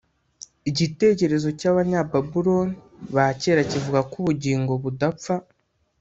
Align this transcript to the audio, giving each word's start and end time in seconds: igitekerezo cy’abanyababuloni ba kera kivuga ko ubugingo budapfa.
igitekerezo 0.69 1.47
cy’abanyababuloni 1.59 2.75
ba 3.15 3.25
kera 3.39 3.61
kivuga 3.71 3.99
ko 4.09 4.13
ubugingo 4.21 4.71
budapfa. 4.83 5.35